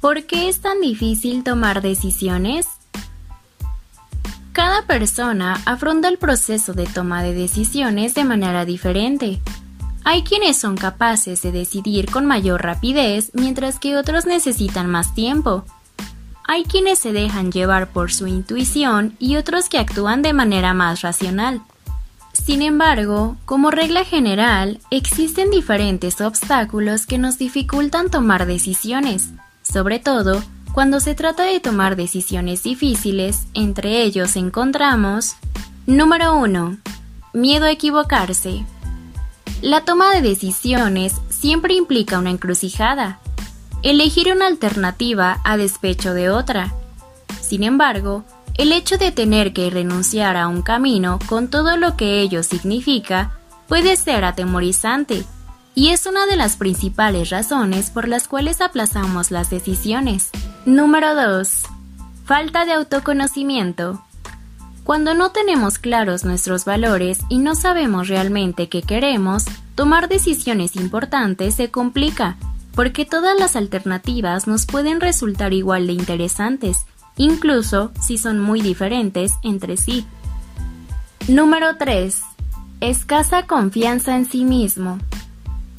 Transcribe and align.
¿Por 0.00 0.24
qué 0.24 0.48
es 0.48 0.60
tan 0.60 0.80
difícil 0.80 1.42
tomar 1.42 1.82
decisiones? 1.82 2.66
Cada 4.52 4.86
persona 4.86 5.60
afronta 5.64 6.08
el 6.08 6.18
proceso 6.18 6.72
de 6.74 6.86
toma 6.86 7.22
de 7.22 7.34
decisiones 7.34 8.14
de 8.14 8.24
manera 8.24 8.64
diferente. 8.64 9.40
Hay 10.04 10.22
quienes 10.22 10.56
son 10.56 10.76
capaces 10.76 11.42
de 11.42 11.50
decidir 11.50 12.10
con 12.10 12.26
mayor 12.26 12.62
rapidez 12.62 13.30
mientras 13.34 13.78
que 13.78 13.96
otros 13.96 14.26
necesitan 14.26 14.88
más 14.88 15.14
tiempo. 15.14 15.64
Hay 16.46 16.64
quienes 16.64 16.98
se 16.98 17.12
dejan 17.12 17.50
llevar 17.50 17.88
por 17.88 18.12
su 18.12 18.26
intuición 18.26 19.16
y 19.18 19.36
otros 19.36 19.68
que 19.68 19.78
actúan 19.78 20.22
de 20.22 20.32
manera 20.32 20.74
más 20.74 21.02
racional. 21.02 21.60
Sin 22.32 22.62
embargo, 22.62 23.36
como 23.46 23.70
regla 23.70 24.04
general, 24.04 24.78
existen 24.90 25.50
diferentes 25.50 26.20
obstáculos 26.20 27.06
que 27.06 27.18
nos 27.18 27.38
dificultan 27.38 28.10
tomar 28.10 28.46
decisiones, 28.46 29.30
sobre 29.72 29.98
todo 29.98 30.42
cuando 30.72 31.00
se 31.00 31.14
trata 31.14 31.44
de 31.44 31.58
tomar 31.58 31.96
decisiones 31.96 32.62
difíciles, 32.62 33.46
entre 33.54 34.02
ellos 34.02 34.36
encontramos 34.36 35.36
Número 35.86 36.36
1. 36.36 36.76
Miedo 37.32 37.64
a 37.64 37.70
equivocarse. 37.70 38.64
La 39.62 39.84
toma 39.84 40.10
de 40.10 40.20
decisiones 40.20 41.14
siempre 41.30 41.74
implica 41.74 42.18
una 42.18 42.30
encrucijada, 42.30 43.20
elegir 43.82 44.30
una 44.32 44.46
alternativa 44.46 45.40
a 45.44 45.56
despecho 45.56 46.12
de 46.12 46.28
otra. 46.28 46.74
Sin 47.40 47.62
embargo, 47.62 48.24
el 48.58 48.72
hecho 48.72 48.98
de 48.98 49.12
tener 49.12 49.52
que 49.52 49.70
renunciar 49.70 50.36
a 50.36 50.48
un 50.48 50.62
camino 50.62 51.18
con 51.26 51.48
todo 51.48 51.76
lo 51.76 51.96
que 51.96 52.20
ello 52.20 52.42
significa 52.42 53.38
puede 53.68 53.96
ser 53.96 54.24
atemorizante 54.24 55.24
y 55.76 55.90
es 55.90 56.06
una 56.06 56.24
de 56.26 56.36
las 56.36 56.56
principales 56.56 57.28
razones 57.28 57.90
por 57.90 58.08
las 58.08 58.26
cuales 58.26 58.62
aplazamos 58.62 59.30
las 59.30 59.50
decisiones. 59.50 60.30
Número 60.64 61.14
2. 61.14 61.62
Falta 62.24 62.64
de 62.64 62.72
autoconocimiento. 62.72 64.02
Cuando 64.84 65.14
no 65.14 65.32
tenemos 65.32 65.78
claros 65.78 66.24
nuestros 66.24 66.64
valores 66.64 67.20
y 67.28 67.38
no 67.38 67.54
sabemos 67.54 68.08
realmente 68.08 68.70
qué 68.70 68.80
queremos, 68.80 69.44
tomar 69.74 70.08
decisiones 70.08 70.76
importantes 70.76 71.54
se 71.54 71.70
complica, 71.70 72.38
porque 72.74 73.04
todas 73.04 73.38
las 73.38 73.54
alternativas 73.54 74.46
nos 74.46 74.64
pueden 74.64 75.00
resultar 75.00 75.52
igual 75.52 75.86
de 75.86 75.92
interesantes 75.92 76.86
incluso 77.16 77.92
si 78.00 78.16
son 78.16 78.40
muy 78.40 78.62
diferentes 78.62 79.32
entre 79.42 79.76
sí. 79.76 80.06
Número 81.28 81.76
3. 81.76 82.22
Escasa 82.80 83.46
confianza 83.46 84.16
en 84.16 84.26
sí 84.26 84.44
mismo. 84.44 84.98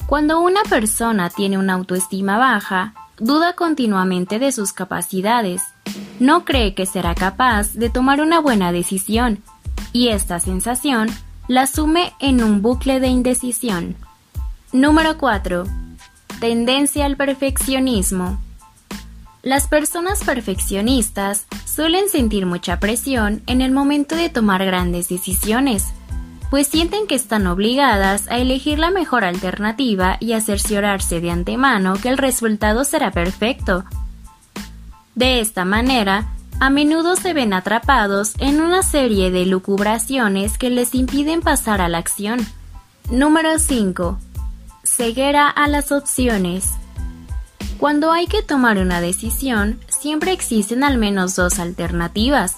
Cuando 0.08 0.40
una 0.40 0.62
persona 0.62 1.28
tiene 1.28 1.58
una 1.58 1.74
autoestima 1.74 2.38
baja, 2.38 2.94
duda 3.18 3.52
continuamente 3.52 4.38
de 4.38 4.52
sus 4.52 4.72
capacidades, 4.72 5.60
no 6.18 6.46
cree 6.46 6.72
que 6.72 6.86
será 6.86 7.14
capaz 7.14 7.74
de 7.74 7.90
tomar 7.90 8.22
una 8.22 8.40
buena 8.40 8.72
decisión, 8.72 9.42
y 9.92 10.08
esta 10.08 10.40
sensación 10.40 11.10
la 11.46 11.66
sume 11.66 12.14
en 12.20 12.42
un 12.42 12.62
bucle 12.62 13.00
de 13.00 13.08
indecisión. 13.08 13.96
Número 14.72 15.18
4. 15.18 15.64
Tendencia 16.40 17.04
al 17.04 17.18
perfeccionismo. 17.18 18.40
Las 19.42 19.68
personas 19.68 20.24
perfeccionistas 20.24 21.46
suelen 21.66 22.08
sentir 22.08 22.46
mucha 22.46 22.80
presión 22.80 23.42
en 23.46 23.60
el 23.60 23.72
momento 23.72 24.16
de 24.16 24.30
tomar 24.30 24.64
grandes 24.64 25.10
decisiones, 25.10 25.84
pues 26.50 26.66
sienten 26.66 27.06
que 27.06 27.14
están 27.14 27.46
obligadas 27.46 28.26
a 28.28 28.38
elegir 28.38 28.78
la 28.78 28.90
mejor 28.90 29.24
alternativa 29.24 30.16
y 30.20 30.32
a 30.32 30.40
cerciorarse 30.40 31.20
de 31.20 31.30
antemano 31.30 31.94
que 31.94 32.08
el 32.08 32.18
resultado 32.18 32.84
será 32.84 33.10
perfecto. 33.10 33.84
De 35.14 35.40
esta 35.40 35.64
manera, 35.64 36.28
a 36.60 36.70
menudo 36.70 37.16
se 37.16 37.34
ven 37.34 37.52
atrapados 37.52 38.34
en 38.38 38.60
una 38.60 38.82
serie 38.82 39.30
de 39.30 39.46
lucubraciones 39.46 40.58
que 40.58 40.70
les 40.70 40.94
impiden 40.94 41.40
pasar 41.40 41.80
a 41.80 41.88
la 41.88 41.98
acción. 41.98 42.46
Número 43.10 43.58
5. 43.58 44.18
Ceguera 44.84 45.48
a 45.48 45.68
las 45.68 45.92
opciones. 45.92 46.72
Cuando 47.78 48.10
hay 48.10 48.26
que 48.26 48.42
tomar 48.42 48.78
una 48.78 49.00
decisión, 49.00 49.78
siempre 49.88 50.32
existen 50.32 50.82
al 50.82 50.98
menos 50.98 51.36
dos 51.36 51.60
alternativas. 51.60 52.56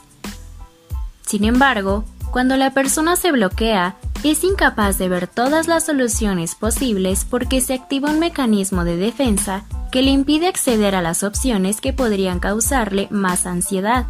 Sin 1.27 1.45
embargo, 1.45 2.05
cuando 2.31 2.57
la 2.57 2.71
persona 2.71 3.17
se 3.17 3.33
bloquea, 3.33 3.97
es 4.23 4.45
incapaz 4.45 4.99
de 4.99 5.09
ver 5.09 5.27
todas 5.27 5.67
las 5.67 5.87
soluciones 5.87 6.55
posibles 6.55 7.25
porque 7.25 7.61
se 7.61 7.75
activa 7.75 8.11
un 8.11 8.19
mecanismo 8.19 8.85
de 8.85 8.97
defensa 8.97 9.65
que 9.91 10.03
le 10.03 10.11
impide 10.11 10.47
acceder 10.47 10.95
a 10.95 11.03
las 11.03 11.23
opciones 11.23 11.81
que 11.81 11.93
podrían 11.93 12.39
causarle 12.39 13.09
más 13.11 13.47
ansiedad, 13.47 14.07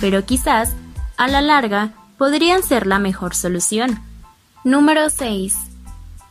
pero 0.00 0.24
quizás, 0.24 0.72
a 1.16 1.28
la 1.28 1.42
larga, 1.42 1.92
podrían 2.16 2.62
ser 2.62 2.86
la 2.86 2.98
mejor 2.98 3.34
solución. 3.34 4.00
Número 4.64 5.10
6. 5.10 5.56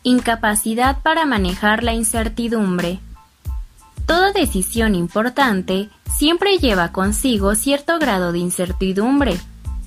Incapacidad 0.03 1.01
para 1.01 1.25
manejar 1.25 1.83
la 1.83 1.93
incertidumbre. 1.93 2.99
Toda 4.05 4.31
decisión 4.31 4.95
importante 4.95 5.89
siempre 6.17 6.57
lleva 6.57 6.93
consigo 6.93 7.55
cierto 7.55 7.99
grado 7.99 8.31
de 8.31 8.39
incertidumbre, 8.39 9.37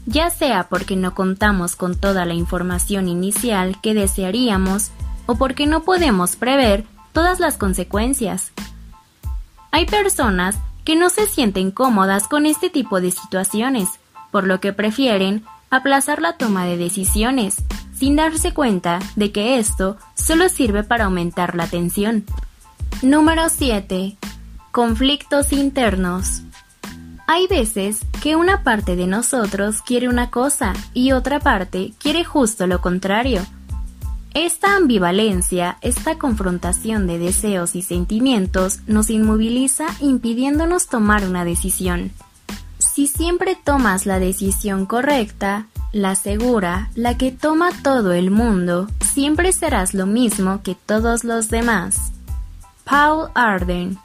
ya 0.07 0.31
sea 0.31 0.69
porque 0.69 0.97
no 0.97 1.15
contamos 1.15 1.77
con 1.77 1.97
toda 1.97 2.25
la 2.25 2.35
información 2.35 3.09
inicial 3.09 3.81
que 3.81 3.95
desearíamos 3.95 4.91
o 5.27 5.37
porque 5.37 5.67
no 5.67 5.83
podemos 5.83 6.37
prever 6.37 6.85
todas 7.13 7.41
las 7.41 7.57
consecuencias. 7.57 8.53
Hay 9.71 9.87
personas 9.87 10.57
que 10.85 10.97
no 10.97 11.11
se 11.11 11.27
sienten 11.27 11.71
cómodas 11.71 12.27
con 12.27 12.47
este 12.47 12.71
tipo 12.71 13.01
de 13.01 13.11
situaciones, 13.11 13.89
por 14.31 14.47
lo 14.47 14.61
que 14.61 14.73
prefieren 14.73 15.45
aplazar 15.71 16.21
la 16.21 16.37
toma 16.37 16.65
de 16.65 16.77
decisiones, 16.77 17.57
sin 17.95 18.17
darse 18.17 18.53
cuenta 18.53 18.99
de 19.15 19.31
que 19.31 19.59
esto 19.59 19.99
solo 20.15 20.49
sirve 20.49 20.83
para 20.83 21.05
aumentar 21.05 21.55
la 21.55 21.67
tensión. 21.67 22.25
Número 23.03 23.49
7. 23.49 24.17
Conflictos 24.73 25.53
internos. 25.53 26.43
Hay 27.27 27.47
veces 27.47 28.01
que 28.21 28.37
una 28.37 28.63
parte 28.63 28.97
de 28.97 29.07
nosotros 29.07 29.83
quiere 29.83 30.09
una 30.09 30.31
cosa 30.31 30.75
y 30.93 31.13
otra 31.13 31.41
parte 31.41 31.93
quiere 31.99 32.25
justo 32.25 32.67
lo 32.67 32.81
contrario. 32.81 33.45
Esta 34.35 34.77
ambivalencia, 34.77 35.79
esta 35.81 36.17
confrontación 36.19 37.07
de 37.07 37.19
deseos 37.19 37.75
y 37.75 37.83
sentimientos 37.83 38.81
nos 38.87 39.11
inmoviliza 39.11 39.87
impidiéndonos 40.01 40.87
tomar 40.87 41.27
una 41.27 41.45
decisión. 41.45 42.13
Si 42.79 43.07
siempre 43.07 43.57
tomas 43.57 44.07
la 44.07 44.21
decisión 44.21 44.87
correcta, 44.87 45.67
la 45.93 46.15
segura, 46.15 46.91
la 46.95 47.17
que 47.17 47.33
toma 47.33 47.71
todo 47.83 48.13
el 48.13 48.31
mundo, 48.31 48.87
siempre 49.01 49.53
serás 49.53 49.95
lo 49.95 50.07
mismo 50.07 50.63
que 50.63 50.77
todos 50.77 51.25
los 51.25 51.49
demás. 51.49 52.13
Paul 52.85 53.31
Arden 53.35 53.99